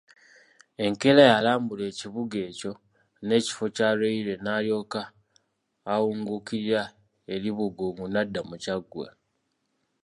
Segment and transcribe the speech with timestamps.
[0.85, 2.71] Enkeera yalambula ekibuga ekyo
[3.25, 5.01] n'ekifo kya railway n'alyoka
[5.93, 6.81] awungukira
[7.33, 9.07] e Bugungu n'adda mu Kyaggwe.